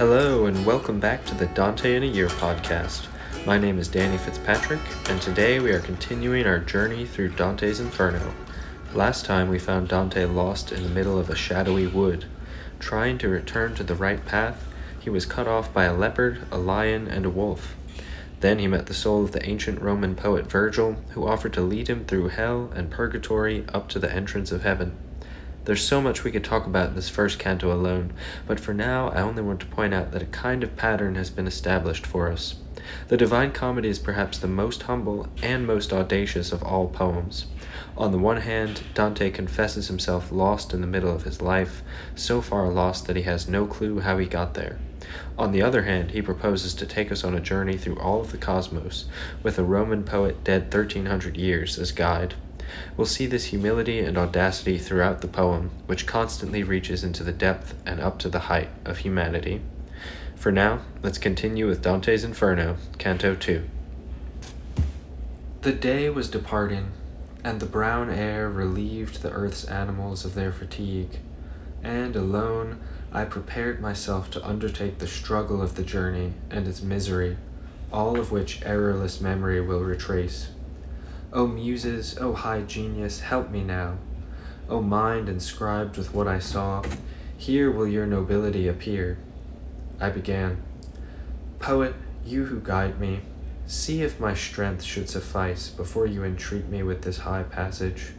[0.00, 3.06] Hello, and welcome back to the Dante in a Year podcast.
[3.44, 4.80] My name is Danny Fitzpatrick,
[5.10, 8.32] and today we are continuing our journey through Dante's Inferno.
[8.94, 12.24] Last time we found Dante lost in the middle of a shadowy wood.
[12.78, 14.66] Trying to return to the right path,
[14.98, 17.76] he was cut off by a leopard, a lion, and a wolf.
[18.40, 21.88] Then he met the soul of the ancient Roman poet Virgil, who offered to lead
[21.88, 24.96] him through hell and purgatory up to the entrance of heaven.
[25.64, 28.12] There's so much we could talk about in this first canto alone,
[28.46, 31.28] but for now I only want to point out that a kind of pattern has
[31.28, 32.56] been established for us.
[33.08, 37.46] The Divine Comedy is perhaps the most humble and most audacious of all poems.
[37.96, 41.82] On the one hand, Dante confesses himself lost in the middle of his life,
[42.14, 44.78] so far lost that he has no clue how he got there.
[45.38, 48.32] On the other hand, he proposes to take us on a journey through all of
[48.32, 49.04] the cosmos,
[49.42, 52.34] with a Roman poet dead 1300 years as guide.
[52.96, 57.74] We'll see this humility and audacity throughout the poem, which constantly reaches into the depth
[57.86, 59.62] and up to the height of humanity.
[60.36, 63.68] For now, let's continue with Dante's Inferno, Canto 2.
[65.62, 66.92] The day was departing,
[67.44, 71.18] and the brown air relieved the earth's animals of their fatigue,
[71.82, 72.80] and alone
[73.12, 77.36] I prepared myself to undertake the struggle of the journey and its misery,
[77.92, 80.48] all of which errorless memory will retrace.
[81.32, 83.98] O muses, O high genius, help me now.
[84.68, 86.82] O mind inscribed with what I saw,
[87.36, 89.16] here will your nobility appear.
[90.00, 90.60] I began.
[91.60, 91.94] Poet,
[92.26, 93.20] you who guide me,
[93.66, 98.12] see if my strength should suffice before you entreat me with this high passage.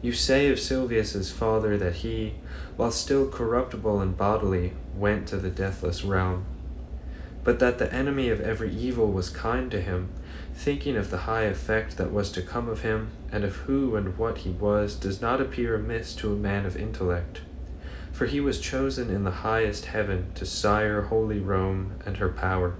[0.00, 2.34] You say of Silvius's father that he,
[2.76, 6.44] while still corruptible and bodily, went to the deathless realm,
[7.42, 10.10] but that the enemy of every evil was kind to him
[10.58, 14.18] thinking of the high effect that was to come of him, and of who and
[14.18, 17.40] what he was, does not appear amiss to a man of intellect.
[18.10, 22.74] For he was chosen in the highest heaven to sire holy Rome and her power.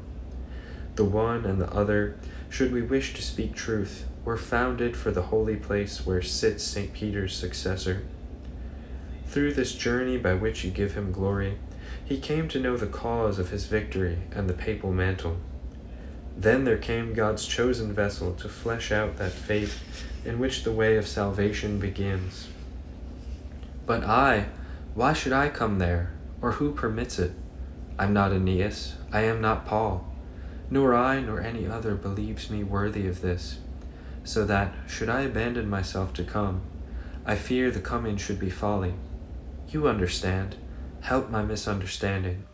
[0.96, 2.16] The one and the other,
[2.50, 6.92] should we wish to speak truth, were founded for the holy place where sits St.
[6.92, 8.02] Peter's successor.
[9.28, 11.58] Through this journey by which you give him glory,
[12.04, 15.36] he came to know the cause of his victory and the papal mantle.
[16.38, 19.82] Then there came God's chosen vessel to flesh out that faith
[20.24, 22.46] in which the way of salvation begins.
[23.86, 24.46] But I,
[24.94, 27.32] why should I come there, or who permits it?
[27.98, 30.06] I'm not Aeneas, I am not Paul,
[30.70, 33.58] nor I nor any other believes me worthy of this,
[34.22, 36.60] so that, should I abandon myself to come,
[37.26, 38.94] I fear the coming should be folly.
[39.70, 40.54] You understand,
[41.00, 42.44] help my misunderstanding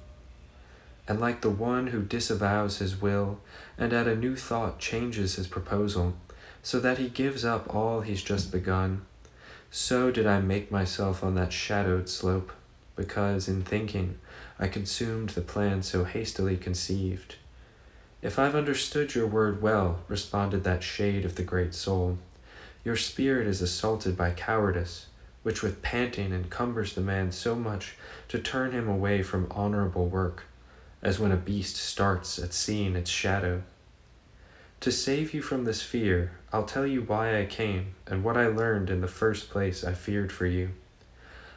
[1.06, 3.38] and like the one who disavows his will
[3.76, 6.14] and at a new thought changes his proposal,
[6.62, 9.04] so that he gives up all he's just begun,
[9.70, 12.52] so did I make myself on that shadowed slope,
[12.96, 14.18] because in thinking
[14.58, 17.36] I consumed the plan so hastily conceived.
[18.22, 22.18] If I've understood your word well, responded that shade of the great soul,
[22.84, 25.06] your spirit is assaulted by cowardice,
[25.42, 27.96] which with panting encumbers the man so much
[28.28, 30.44] to turn him away from honorable work
[31.04, 33.62] as when a beast starts at seeing its shadow.
[34.80, 38.46] To save you from this fear, I'll tell you why I came and what I
[38.46, 40.70] learned in the first place I feared for you.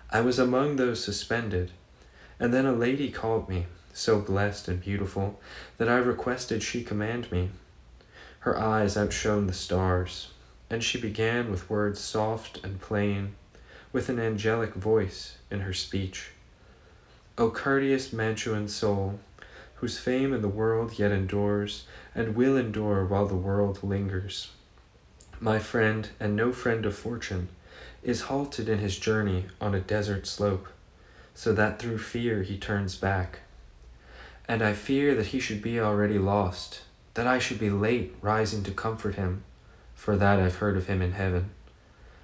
[0.09, 1.71] I was among those suspended,
[2.39, 5.39] and then a lady called me, so blessed and beautiful
[5.77, 7.49] that I requested she command me.
[8.39, 10.31] Her eyes outshone the stars,
[10.69, 13.35] and she began with words soft and plain,
[13.91, 16.31] with an angelic voice in her speech.
[17.37, 19.19] O courteous Mantuan soul,
[19.77, 24.51] whose fame in the world yet endures, and will endure while the world lingers.
[25.39, 27.49] My friend, and no friend of fortune,
[28.01, 30.67] is halted in his journey on a desert slope,
[31.35, 33.39] so that through fear he turns back.
[34.47, 36.81] And I fear that he should be already lost,
[37.13, 39.43] that I should be late rising to comfort him,
[39.93, 41.51] for that I've heard of him in heaven.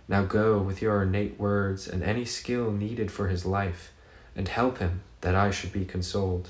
[0.07, 3.91] Now go with your innate words and any skill needed for his life,
[4.35, 6.49] and help him that I should be consoled.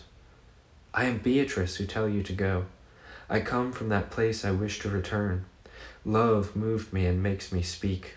[0.95, 2.65] I am Beatrice who tell you to go.
[3.27, 5.45] I come from that place I wish to return.
[6.05, 8.13] Love moved me and makes me speak.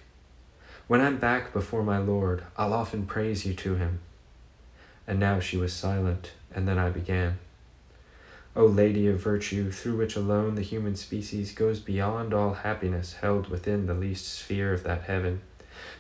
[0.87, 4.01] When I'm back before my Lord, I'll often praise you to him.
[5.07, 7.39] And now she was silent, and then I began.
[8.55, 13.49] O Lady of virtue, through which alone the human species goes beyond all happiness held
[13.49, 15.41] within the least sphere of that heaven,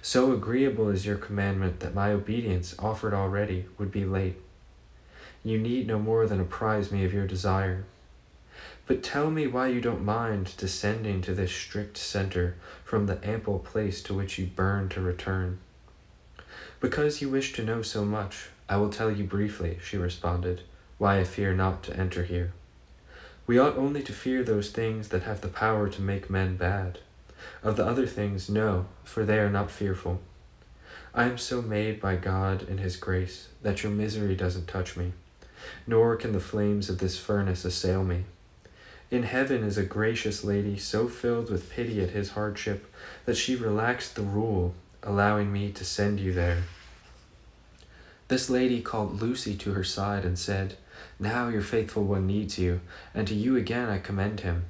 [0.02, 4.37] so agreeable is your commandment that my obedience, offered already, would be late.
[5.46, 7.84] You need no more than apprise me of your desire.
[8.88, 13.60] But tell me why you don't mind descending to this strict center from the ample
[13.60, 15.60] place to which you burn to return.
[16.81, 20.62] Because you wish to know so much, I will tell you briefly, she responded,
[20.98, 22.52] why I fear not to enter here.
[23.46, 26.99] We ought only to fear those things that have the power to make men bad.
[27.62, 30.20] Of the other things, no, for they are not fearful.
[31.14, 35.12] I am so made by God in His grace that your misery doesn't touch me,
[35.87, 38.25] nor can the flames of this furnace assail me.
[39.11, 42.93] In heaven is a gracious lady so filled with pity at his hardship
[43.25, 46.64] that she relaxed the rule, allowing me to send you there.
[48.29, 50.76] This lady called Lucy to her side and said,
[51.20, 52.81] Now your faithful one needs you,
[53.14, 54.64] and to you again I commend him.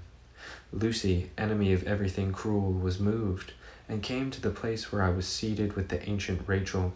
[0.73, 3.55] Lucy, enemy of everything cruel, was moved,
[3.89, 6.93] and came to the place where I was seated with the ancient Rachel.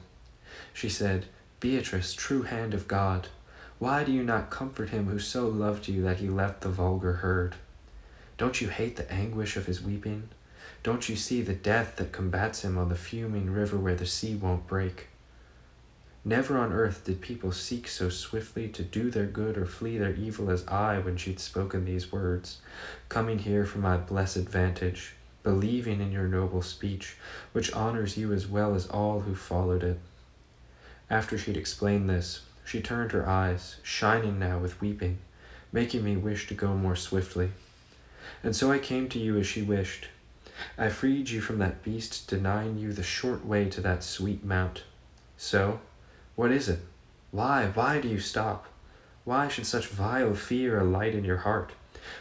[0.74, 1.26] She said,
[1.60, 3.28] Beatrice, true hand of God,
[3.80, 7.14] why do you not comfort him who so loved you that he left the vulgar
[7.14, 7.56] herd?
[8.36, 10.28] Don't you hate the anguish of his weeping?
[10.82, 14.34] Don't you see the death that combats him on the fuming river where the sea
[14.34, 15.08] won't break?
[16.26, 20.14] Never on earth did people seek so swiftly to do their good or flee their
[20.14, 22.58] evil as I when she'd spoken these words,
[23.08, 27.16] coming here from my blessed vantage, believing in your noble speech,
[27.52, 29.98] which honors you as well as all who followed it.
[31.08, 35.18] After she'd explained this, she turned her eyes, shining now with weeping,
[35.72, 37.50] making me wish to go more swiftly.
[38.44, 40.06] And so I came to you as she wished.
[40.78, 44.84] I freed you from that beast, denying you the short way to that sweet mount.
[45.36, 45.80] So,
[46.36, 46.78] what is it?
[47.32, 48.66] Why, why do you stop?
[49.24, 51.72] Why should such vile fear alight in your heart?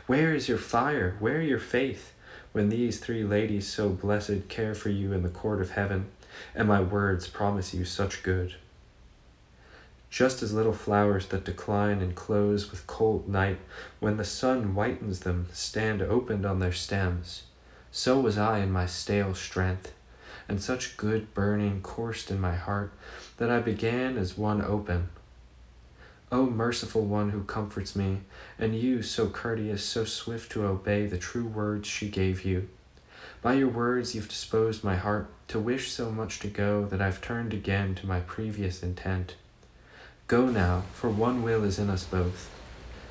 [0.07, 1.15] Where is your fire?
[1.19, 2.13] Where your faith?
[2.53, 6.07] When these three ladies so blessed care for you in the court of heaven,
[6.55, 8.55] and my words promise you such good
[10.09, 13.59] just as little flowers that decline and close with cold night
[13.99, 17.43] when the sun whitens them stand opened on their stems,
[17.91, 19.93] so was I in my stale strength,
[20.47, 22.91] and such good burning coursed in my heart
[23.37, 25.09] that I began as one open.
[26.31, 28.19] O merciful one who comforts me,
[28.57, 32.67] and you so courteous, so swift to obey the true words she gave you.
[33.41, 37.21] By your words you've disposed my heart to wish so much to go that I've
[37.21, 39.35] turned again to my previous intent.
[40.29, 42.51] Go now, for one will is in us both.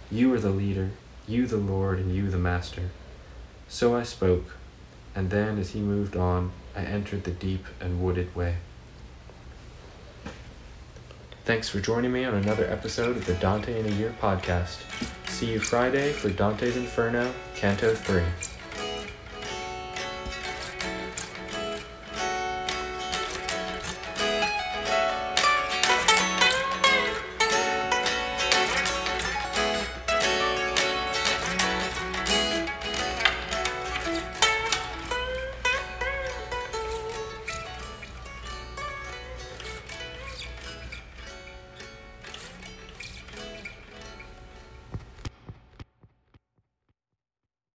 [0.08, 0.90] You are the leader,
[1.26, 2.90] you the Lord, and you the Master.
[3.66, 4.54] So I spoke,
[5.16, 8.58] and then as he moved on, I entered the deep and wooded way.
[11.44, 14.78] Thanks for joining me on another episode of the Dante in a Year podcast.
[15.26, 18.22] See you Friday for Dante's Inferno, Canto 3.